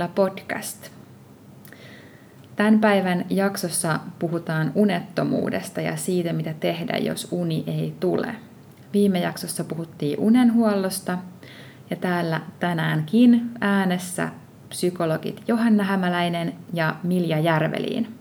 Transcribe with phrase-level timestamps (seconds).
[0.00, 0.90] Mielentila podcast.
[2.56, 8.34] Tämän päivän jaksossa puhutaan unettomuudesta ja siitä, mitä tehdä, jos uni ei tule.
[8.92, 11.18] Viime jaksossa puhuttiin unenhuollosta
[11.90, 14.28] ja täällä tänäänkin äänessä
[14.68, 18.14] psykologit Johanna Hämäläinen ja Milja Järveliin.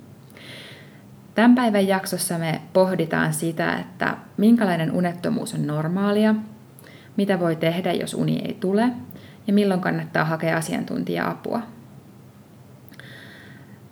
[1.35, 6.35] Tämän päivän jaksossa me pohditaan sitä, että minkälainen unettomuus on normaalia,
[7.17, 8.89] mitä voi tehdä, jos uni ei tule,
[9.49, 11.61] ja milloin kannattaa hakea asiantuntija-apua.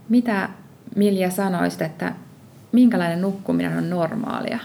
[0.10, 0.50] Mitä
[0.96, 2.14] Milja sanoisit, että
[2.72, 4.60] minkälainen nukkuminen on normaalia?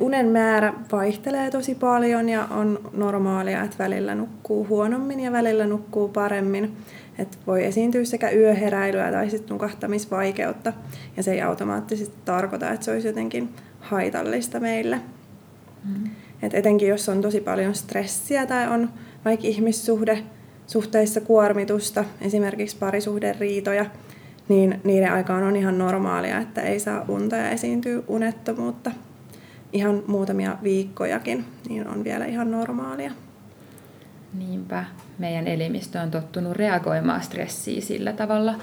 [0.00, 6.08] Unen määrä vaihtelee tosi paljon ja on normaalia, että välillä nukkuu huonommin ja välillä nukkuu
[6.08, 6.76] paremmin.
[7.18, 10.72] Et voi esiintyä sekä yöheräilyä tai sitten nukahtamisvaikeutta
[11.16, 15.00] ja se ei automaattisesti tarkoita, että se olisi jotenkin haitallista meille.
[15.84, 16.10] Mm.
[16.42, 18.90] Et etenkin jos on tosi paljon stressiä tai on
[19.24, 20.22] vaikka ihmissuhde,
[20.66, 23.86] suhteissa kuormitusta, esimerkiksi parisuhderiitoja,
[24.48, 28.90] niin niiden aikaan on ihan normaalia, että ei saa unta ja esiintyy unettomuutta.
[29.72, 33.12] Ihan muutamia viikkojakin, niin on vielä ihan normaalia.
[34.38, 34.84] Niinpä.
[35.18, 38.54] Meidän elimistö on tottunut reagoimaan stressiin sillä tavalla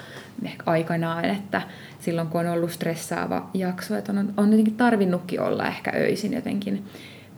[0.46, 1.62] ehkä aikanaan, että
[2.00, 6.86] silloin kun on ollut stressaava jakso, että on, on jotenkin tarvinnutkin olla ehkä öisin jotenkin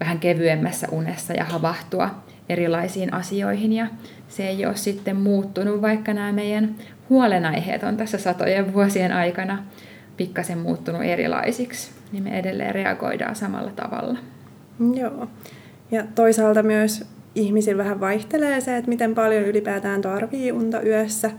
[0.02, 2.10] vähän kevyemmässä unessa ja havahtua
[2.50, 3.74] erilaisiin asioihin.
[3.74, 3.88] Ja
[4.28, 6.76] se ei ole sitten muuttunut, vaikka nämä meidän
[7.10, 9.64] huolenaiheet on tässä satojen vuosien aikana
[10.18, 14.20] pikkasen muuttunut erilaisiksi, niin me edelleen reagoidaan samalla tavalla.
[14.94, 15.28] Joo.
[15.92, 21.32] Ja toisaalta myös ihmisillä vähän vaihtelee se, että miten paljon ylipäätään tarvii unta yössä.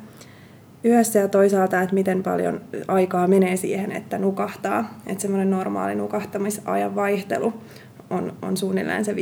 [0.85, 4.99] Yössä ja toisaalta, että miten paljon aikaa menee siihen, että nukahtaa.
[5.07, 7.53] Että semmoinen normaali nukahtamisajan vaihtelu
[8.13, 9.17] on, on suunnilleen se 15-60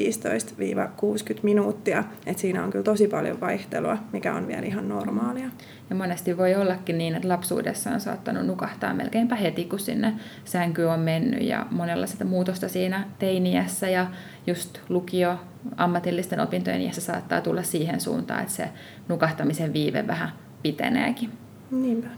[1.43, 2.05] minuuttia.
[2.27, 5.51] Et siinä on kyllä tosi paljon vaihtelua, mikä on vielä ihan normaalia.
[5.91, 10.15] Ja monesti voi ollakin niin, että lapsuudessa on saattanut nukahtaa melkeinpä heti, kun sinne
[10.45, 11.43] sänky on mennyt.
[11.43, 14.07] Ja monella sitä muutosta siinä teiniässä ja
[14.47, 15.37] just lukio
[15.77, 18.69] ammatillisten opintojen iässä saattaa tulla siihen suuntaan, että se
[19.09, 21.31] nukahtamisen viive vähän piteneekin.
[21.71, 22.09] Niinpä.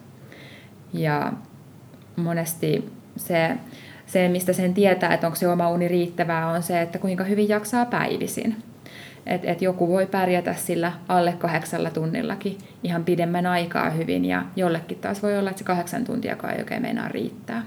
[0.92, 1.32] Ja
[2.16, 3.56] monesti se
[4.12, 7.48] se, mistä sen tietää, että onko se oma uni riittävää, on se, että kuinka hyvin
[7.48, 8.56] jaksaa päivisin.
[9.26, 14.98] Et, et joku voi pärjätä sillä alle kahdeksalla tunnillakin ihan pidemmän aikaa hyvin ja jollekin
[14.98, 17.62] taas voi olla, että se kahdeksan tuntiakaan ei oikein meinaa riittää.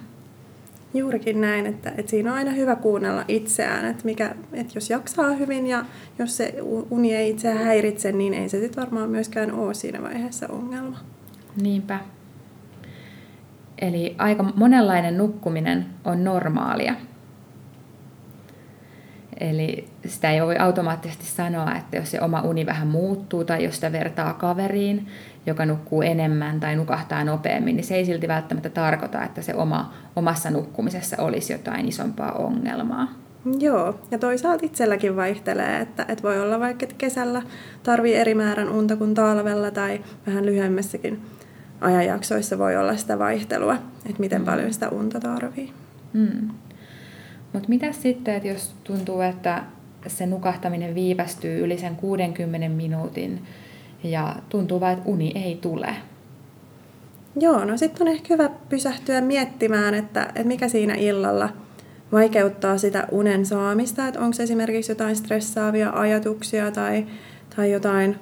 [0.94, 5.32] Juurikin näin, että, että siinä on aina hyvä kuunnella itseään, että, mikä, että jos jaksaa
[5.32, 5.86] hyvin ja
[6.20, 6.56] jos se
[6.90, 10.98] uni ei itse häiritse, niin ei se sitten varmaan myöskään ole siinä vaiheessa ongelma.
[11.62, 12.00] Niinpä.
[13.82, 16.96] Eli aika monenlainen nukkuminen on normaalia.
[19.40, 23.76] Eli sitä ei voi automaattisesti sanoa, että jos se oma uni vähän muuttuu tai jos
[23.76, 25.08] sitä vertaa kaveriin,
[25.46, 29.94] joka nukkuu enemmän tai nukahtaa nopeammin, niin se ei silti välttämättä tarkoita, että se oma,
[30.16, 33.08] omassa nukkumisessa olisi jotain isompaa ongelmaa.
[33.60, 37.42] Joo, ja toisaalta itselläkin vaihtelee, että, että voi olla vaikka, että kesällä
[37.84, 41.22] tarvii eri määrän unta kuin talvella tai vähän lyhyemmässäkin
[41.82, 43.74] ajanjaksoissa voi olla sitä vaihtelua,
[44.06, 44.46] että miten mm.
[44.46, 45.74] paljon sitä unta tarvii.
[46.14, 46.50] Mm.
[47.54, 49.64] Mutta mitä sitten, että jos tuntuu, että
[50.08, 53.44] se nukahtaminen viivästyy yli sen 60 minuutin
[54.04, 55.96] ja tuntuu vaan, että uni ei tule?
[57.40, 61.50] Joo, no sitten on ehkä hyvä pysähtyä miettimään, että, että mikä siinä illalla
[62.12, 67.06] vaikeuttaa sitä unen saamista, että onko esimerkiksi jotain stressaavia ajatuksia tai,
[67.56, 68.16] tai jotain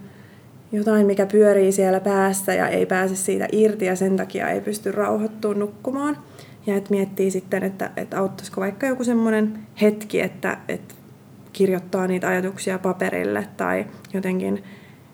[0.74, 4.92] jotain, mikä pyörii siellä päässä ja ei pääse siitä irti ja sen takia ei pysty
[4.92, 6.18] rauhoittumaan nukkumaan.
[6.68, 10.96] Ja että miettii sitten, että, että auttaisiko vaikka joku semmoinen hetki, että, että
[11.54, 14.64] kirjoittaa niitä ajatuksia paperille tai jotenkin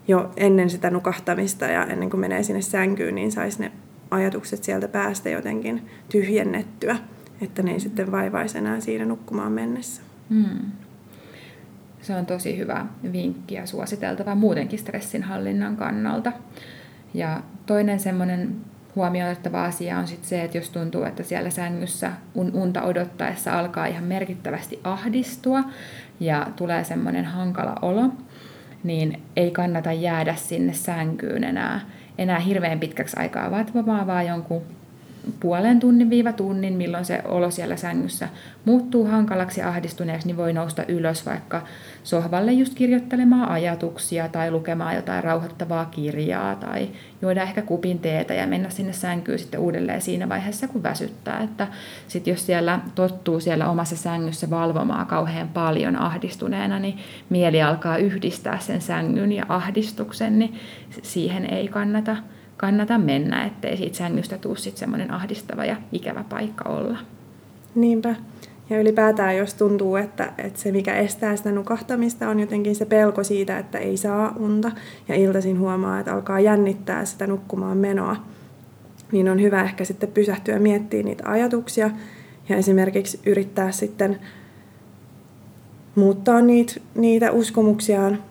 [0.07, 3.71] jo ennen sitä nukahtamista ja ennen kuin menee sinne sänkyyn, niin saisi ne
[4.11, 6.97] ajatukset sieltä päästä jotenkin tyhjennettyä,
[7.41, 10.01] että ne ei sitten vaivaisi enää siinä nukkumaan mennessä.
[10.29, 10.88] Hmm
[12.09, 16.31] se on tosi hyvä vinkki ja suositeltava muutenkin stressinhallinnan kannalta.
[17.13, 18.55] Ja toinen semmoinen
[18.95, 24.03] huomioitettava asia on sitten se, että jos tuntuu, että siellä sängyssä unta odottaessa alkaa ihan
[24.03, 25.63] merkittävästi ahdistua
[26.19, 28.09] ja tulee semmoinen hankala olo,
[28.83, 31.79] niin ei kannata jäädä sinne sänkyyn enää,
[32.17, 34.61] enää hirveän pitkäksi aikaa, vaan vaan jonkun
[35.39, 38.29] puolen tunnin viiva tunnin, milloin se olo siellä sängyssä
[38.65, 41.61] muuttuu hankalaksi ahdistuneeksi, niin voi nousta ylös vaikka
[42.03, 46.89] sohvalle just kirjoittelemaan ajatuksia tai lukemaan jotain rauhoittavaa kirjaa tai
[47.21, 51.43] juoda ehkä kupin teetä ja mennä sinne sänkyyn sitten uudelleen siinä vaiheessa, kun väsyttää.
[51.43, 51.67] Että
[52.07, 56.97] sit jos siellä tottuu siellä omassa sängyssä valvomaan kauhean paljon ahdistuneena, niin
[57.29, 60.59] mieli alkaa yhdistää sen sängyn ja ahdistuksen, niin
[61.01, 62.17] siihen ei kannata
[62.59, 66.97] kannata mennä, ettei siitä sängystä tule sitten semmoinen ahdistava ja ikävä paikka olla.
[67.75, 68.15] Niinpä.
[68.69, 73.23] Ja ylipäätään, jos tuntuu, että, että se mikä estää sitä nukahtamista on jotenkin se pelko
[73.23, 74.71] siitä, että ei saa unta
[75.07, 78.15] ja iltaisin huomaa, että alkaa jännittää sitä nukkumaan menoa,
[79.11, 81.89] niin on hyvä ehkä sitten pysähtyä miettimään niitä ajatuksia
[82.49, 84.19] ja esimerkiksi yrittää sitten
[85.95, 88.23] muuttaa niitä, niitä uskomuksiaan,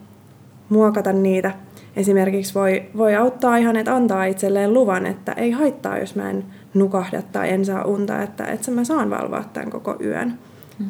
[0.68, 1.54] muokata niitä–
[1.98, 6.44] esimerkiksi voi, voi auttaa ihan, että antaa itselleen luvan, että ei haittaa, jos mä en
[6.74, 10.38] nukahda tai en saa unta, että, että mä saan valvoa tämän koko yön.
[10.78, 10.88] Mm.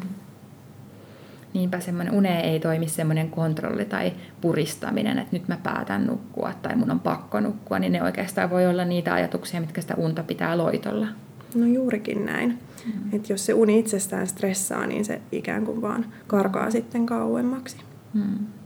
[1.53, 6.75] Niinpä semmoinen une ei toimi semmoinen kontrolli tai puristaminen, että nyt mä päätän nukkua tai
[6.75, 10.57] mun on pakko nukkua, niin ne oikeastaan voi olla niitä ajatuksia, mitkä sitä unta pitää
[10.57, 11.07] loitolla.
[11.55, 12.59] No juurikin näin.
[12.85, 13.15] Mm.
[13.15, 17.77] Että jos se uni itsestään stressaa, niin se ikään kuin vaan karkaa sitten kauemmaksi.
[18.13, 18.58] Mm.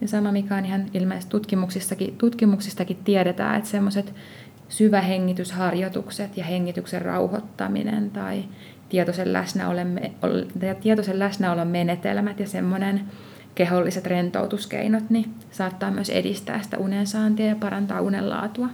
[0.00, 4.14] Ja sama, mikä on ihan ilmeisesti tutkimuksistakin, tutkimuksistakin tiedetään, että semmoiset
[4.68, 8.44] syvähengitysharjoitukset ja hengityksen rauhoittaminen tai
[8.88, 10.00] tietoisen läsnäolon,
[10.80, 13.00] tietoisen läsnäolon menetelmät ja semmoinen
[13.54, 18.68] keholliset rentoutuskeinot, niin saattaa myös edistää sitä unensaantia ja parantaa unenlaatua.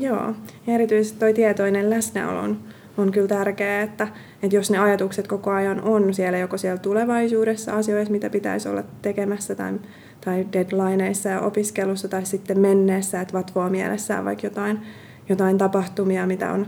[0.00, 0.34] Joo,
[0.66, 2.56] ja erityisesti tuo tietoinen läsnäolo
[2.98, 4.08] on, kyllä tärkeää, että,
[4.42, 8.82] että jos ne ajatukset koko ajan on siellä joko siellä tulevaisuudessa asioissa, mitä pitäisi olla
[9.02, 9.72] tekemässä tai
[10.20, 14.80] tai deadlineissa ja opiskelussa tai sitten menneessä, että vatvoo mielessään vaikka jotain,
[15.28, 16.66] jotain tapahtumia, mitä on,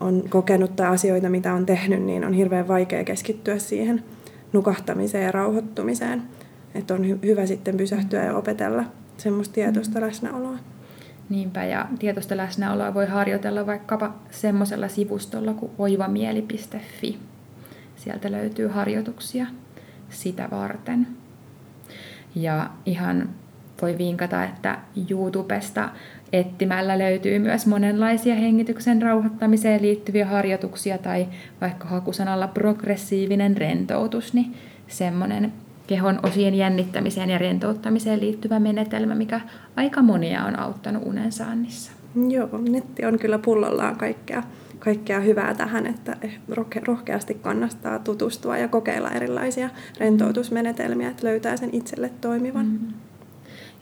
[0.00, 4.04] on kokenut tai asioita, mitä on tehnyt, niin on hirveän vaikea keskittyä siihen
[4.52, 6.22] nukahtamiseen ja rauhoittumiseen.
[6.74, 8.84] Että on hy- hyvä sitten pysähtyä ja opetella
[9.16, 10.06] semmoista tietoista mm.
[10.06, 10.58] läsnäoloa.
[11.28, 17.18] Niinpä, ja tietoista läsnäoloa voi harjoitella vaikkapa semmoisella sivustolla kuin oivamieli.fi.
[17.96, 19.46] Sieltä löytyy harjoituksia
[20.10, 21.06] sitä varten.
[22.34, 23.28] Ja ihan
[23.82, 24.78] voi vinkata, että
[25.10, 25.90] YouTubesta
[26.32, 31.28] etsimällä löytyy myös monenlaisia hengityksen rauhoittamiseen liittyviä harjoituksia tai
[31.60, 34.54] vaikka hakusanalla progressiivinen rentoutus, niin
[34.88, 35.52] semmoinen
[35.92, 39.40] kehon osien jännittämiseen ja rentouttamiseen liittyvä menetelmä, mikä
[39.76, 41.92] aika monia on auttanut unensaannissa.
[42.28, 44.42] Joo, netti on kyllä pullollaan kaikkea
[44.78, 46.16] kaikkea hyvää tähän, että
[46.86, 52.66] rohkeasti kannattaa tutustua ja kokeilla erilaisia rentoutusmenetelmiä, että löytää sen itselle toimivan.
[52.66, 53.11] Mm-hmm.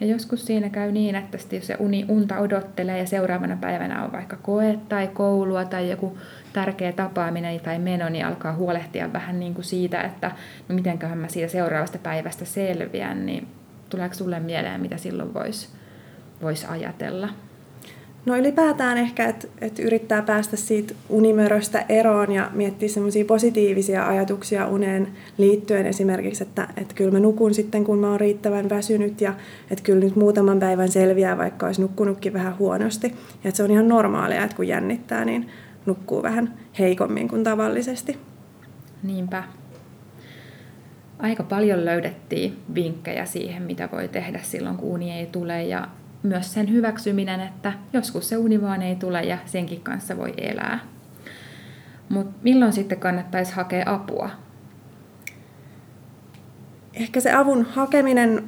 [0.00, 4.12] Ja joskus siinä käy niin, että jos se uni, unta odottelee ja seuraavana päivänä on
[4.12, 6.19] vaikka koe tai koulua tai joku
[6.52, 10.31] tärkeä tapaaminen tai meno, niin alkaa huolehtia vähän niin kuin siitä, että
[10.69, 13.47] no mitenköhän mä siitä seuraavasta päivästä selviän, niin
[13.91, 15.69] tuleeko sulle mieleen, mitä silloin voisi
[16.43, 17.29] vois ajatella?
[18.26, 24.67] No ylipäätään ehkä, että et yrittää päästä siitä unimöröstä eroon ja miettiä semmoisia positiivisia ajatuksia
[24.67, 25.08] uneen
[25.38, 29.34] liittyen esimerkiksi, että et kyllä mä nukun sitten, kun mä oon riittävän väsynyt ja
[29.70, 33.06] että kyllä nyt muutaman päivän selviää, vaikka olisi nukkunutkin vähän huonosti.
[33.06, 35.49] Ja että se on ihan normaalia, että kun jännittää, niin
[35.87, 38.19] nukkuu vähän heikommin kuin tavallisesti.
[39.02, 39.44] Niinpä.
[41.19, 45.88] Aika paljon löydettiin vinkkejä siihen, mitä voi tehdä silloin, kun uni ei tule ja
[46.23, 50.79] myös sen hyväksyminen, että joskus se uni vaan ei tule ja senkin kanssa voi elää.
[52.09, 54.31] Mutta milloin sitten kannattaisi hakea apua?
[56.95, 58.45] Ehkä se avun hakeminen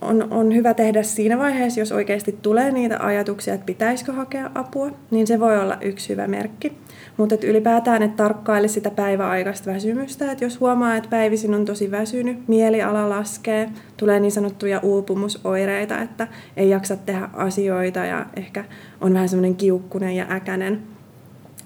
[0.00, 4.90] on, on hyvä tehdä siinä vaiheessa, jos oikeasti tulee niitä ajatuksia, että pitäisikö hakea apua,
[5.10, 6.83] niin se voi olla yksi hyvä merkki.
[7.16, 12.48] Mutta ylipäätään, että tarkkaile sitä päiväaikaista väsymystä, että jos huomaa, että päivisin on tosi väsynyt,
[12.48, 18.64] mieliala laskee, tulee niin sanottuja uupumusoireita, että ei jaksa tehdä asioita ja ehkä
[19.00, 20.82] on vähän semmoinen kiukkunen ja äkänen,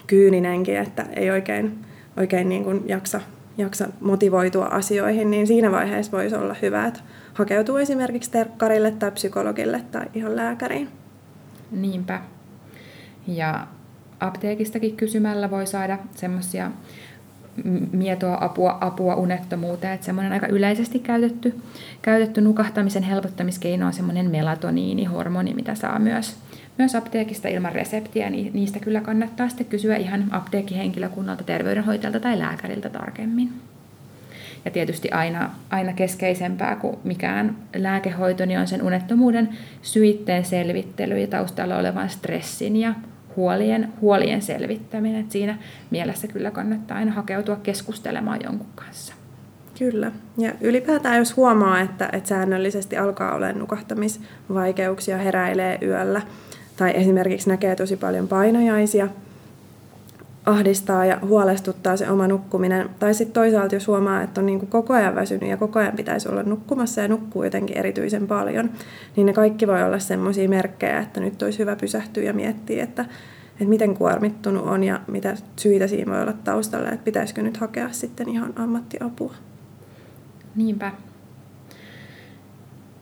[0.07, 1.79] kyyninenkin, että ei oikein,
[2.17, 3.21] oikein niin kuin jaksa,
[3.59, 7.01] jaksa motivoitua asioihin, niin siinä vaiheessa voisi olla hyvä, että
[7.35, 10.89] hakeutuu esimerkiksi terkkarille tai psykologille tai ihan lääkäriin.
[11.71, 12.21] Niinpä.
[13.27, 13.67] Ja
[14.21, 16.71] apteekistakin kysymällä voi saada semmoisia
[17.93, 19.93] mietoa apua, apua unettomuuteen.
[19.93, 21.55] Että semmoinen aika yleisesti käytetty,
[22.03, 26.37] käytetty nukahtamisen helpottamiskeino on semmoinen melatoniinihormoni, mitä saa myös,
[26.79, 28.31] myös apteekista ilman reseptiä.
[28.31, 33.53] Niistä kyllä kannattaa sitten kysyä ihan apteekkihenkilökunnalta, terveydenhoitajalta tai lääkäriltä tarkemmin.
[34.65, 39.49] Ja tietysti aina, aina keskeisempää kuin mikään lääkehoito niin on sen unettomuuden
[39.83, 42.95] syitteen selvittely ja taustalla olevan stressin ja
[43.39, 45.21] huolien, huolien selvittäminen.
[45.21, 45.59] Et siinä
[45.91, 49.15] mielessä kyllä kannattaa aina hakeutua keskustelemaan jonkun kanssa.
[49.79, 50.13] Kyllä.
[50.39, 56.23] Ja ylipäätään jos huomaa, että, että säännöllisesti alkaa olla nukahtamisvaikeuksia, heräilee yöllä
[56.77, 59.09] tai esimerkiksi näkee tosi paljon painojaisia,
[60.49, 62.91] ahdistaa ja huolestuttaa se oma nukkuminen.
[62.99, 65.97] Tai sitten toisaalta jos huomaa, että on niin kuin koko ajan väsynyt ja koko ajan
[65.97, 68.71] pitäisi olla nukkumassa ja nukkuu jotenkin erityisen paljon,
[69.17, 73.03] niin ne kaikki voi olla sellaisia merkkejä, että nyt olisi hyvä pysähtyä ja miettiä, että,
[73.53, 77.89] että miten kuormittunut on ja mitä syitä siinä voi olla taustalla, että pitäisikö nyt hakea
[77.93, 79.35] sitten ihan ammattiapua.
[80.57, 80.93] Niinpä.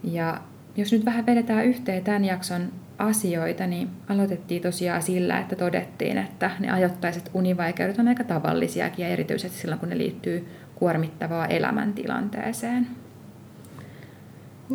[0.05, 0.41] Ja
[0.77, 6.51] jos nyt vähän vedetään yhteen tämän jakson asioita, niin aloitettiin tosiaan sillä, että todettiin, että
[6.61, 12.87] ne ajoittaiset univaikeudet on aika tavallisiakin ja erityisesti silloin, kun ne liittyy kuormittavaan elämäntilanteeseen.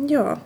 [0.08, 0.36] Joo.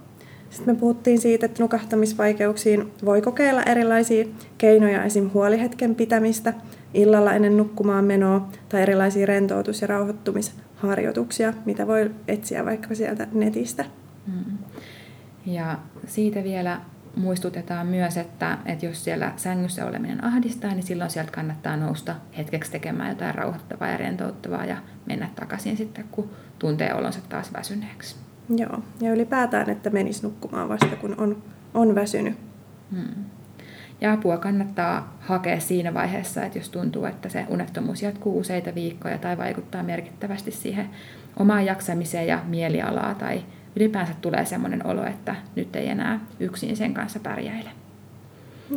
[0.50, 4.26] Sitten me puhuttiin siitä, että nukahtamisvaikeuksiin voi kokeilla erilaisia
[4.59, 5.30] keinoja, esim.
[5.35, 6.54] huolihetken pitämistä
[6.95, 13.85] illalla ennen nukkumaan menoa tai erilaisia rentoutus- ja rauhoittumisharjoituksia, mitä voi etsiä vaikka sieltä netistä.
[14.26, 14.59] Mm.
[15.47, 16.80] Ja siitä vielä
[17.16, 22.70] muistutetaan myös, että, että jos siellä sängyssä oleminen ahdistaa, niin silloin sieltä kannattaa nousta hetkeksi
[22.70, 28.16] tekemään jotain rauhoittavaa ja rentouttavaa ja mennä takaisin sitten, kun tuntee olonsa taas väsyneeksi.
[28.56, 31.42] Joo, ja ylipäätään, että menisi nukkumaan vasta, kun on,
[31.75, 32.38] on väsynyt.
[32.92, 33.25] Hmm.
[34.00, 39.18] Ja apua kannattaa hakea siinä vaiheessa, että jos tuntuu, että se unettomuus jatkuu useita viikkoja
[39.18, 40.90] tai vaikuttaa merkittävästi siihen
[41.38, 43.42] omaan jaksamiseen ja mielialaa tai
[43.76, 47.71] ylipäänsä tulee sellainen olo, että nyt ei enää yksin sen kanssa pärjäile.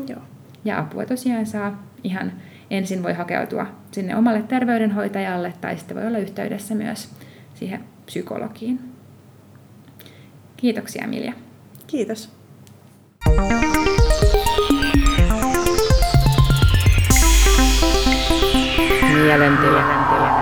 [0.08, 0.22] Joo.
[0.65, 2.32] Ja apua tosiaan saa ihan
[2.70, 7.10] ensin voi hakeutua sinne omalle terveydenhoitajalle tai sitten voi olla yhteydessä myös
[7.53, 8.79] siihen psykologiin.
[10.58, 11.34] Kiitoksia Milja.
[11.88, 12.39] Kiitos.
[19.13, 20.38] Mielentila.